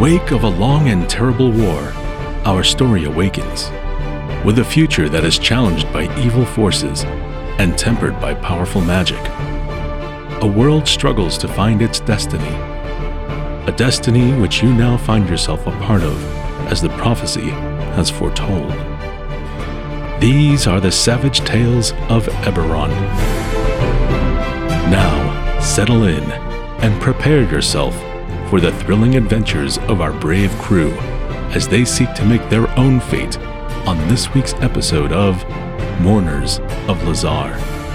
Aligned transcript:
wake 0.00 0.30
of 0.30 0.44
a 0.44 0.48
long 0.48 0.88
and 0.88 1.08
terrible 1.10 1.50
war, 1.50 1.92
our 2.44 2.62
story 2.62 3.04
awakens. 3.04 3.70
With 4.44 4.58
a 4.58 4.64
future 4.64 5.08
that 5.08 5.24
is 5.24 5.38
challenged 5.38 5.92
by 5.92 6.04
evil 6.18 6.44
forces 6.44 7.04
and 7.58 7.76
tempered 7.76 8.20
by 8.20 8.34
powerful 8.34 8.80
magic, 8.80 9.20
a 10.40 10.46
world 10.46 10.86
struggles 10.86 11.36
to 11.38 11.48
find 11.48 11.82
its 11.82 12.00
destiny. 12.00 12.54
A 13.66 13.74
destiny 13.76 14.32
which 14.40 14.62
you 14.62 14.72
now 14.72 14.96
find 14.96 15.28
yourself 15.28 15.66
a 15.66 15.72
part 15.72 16.02
of, 16.02 16.24
as 16.68 16.80
the 16.80 16.90
prophecy 16.90 17.50
has 17.96 18.08
foretold. 18.08 18.70
These 20.20 20.66
are 20.66 20.80
the 20.80 20.92
savage 20.92 21.40
tales 21.40 21.92
of 22.08 22.26
Eberron. 22.46 22.90
Now, 24.90 25.60
settle 25.60 26.04
in 26.04 26.22
and 26.82 27.02
prepare 27.02 27.42
yourself 27.42 27.94
for 28.48 28.60
the 28.60 28.72
thrilling 28.80 29.16
adventures 29.16 29.78
of 29.88 30.00
our 30.00 30.12
brave 30.12 30.50
crew 30.58 30.92
as 31.52 31.66
they 31.66 31.84
seek 31.84 32.12
to 32.14 32.24
make 32.24 32.48
their 32.48 32.68
own 32.78 33.00
fate 33.00 33.38
on 33.86 33.96
this 34.08 34.32
week's 34.34 34.54
episode 34.54 35.12
of 35.12 35.44
Mourners 36.00 36.60
of 36.88 37.02
Lazar. 37.06 37.85